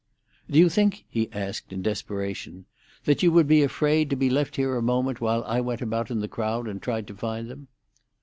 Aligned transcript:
"Do 0.49 0.57
you 0.57 0.67
think," 0.67 1.05
he 1.09 1.31
asked, 1.31 1.71
in 1.71 1.83
desperation, 1.83 2.65
"that 3.03 3.21
you 3.21 3.31
would 3.33 3.45
be 3.47 3.61
afraid 3.61 4.09
to 4.09 4.15
be 4.15 4.31
left 4.31 4.55
here 4.55 4.75
a 4.75 4.81
moment 4.81 5.21
while 5.21 5.43
I 5.43 5.61
went 5.61 5.83
about 5.83 6.09
in 6.09 6.21
the 6.21 6.27
crowd 6.27 6.67
and 6.67 6.81
tried 6.81 7.05
to 7.05 7.15
find 7.15 7.47
them?" 7.47 7.67